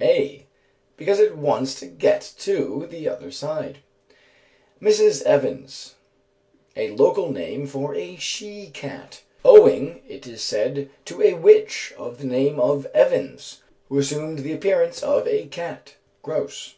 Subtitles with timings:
[0.00, 0.44] "A.
[0.96, 3.78] Because it wants to get to the other side."
[4.82, 5.22] Mrs.
[5.22, 5.94] Evans.
[6.74, 12.18] "A local name for a she cat, owing, it is said, to a witch of
[12.18, 16.74] the name of Evans, who assumed the appearance of a cat." GROSE.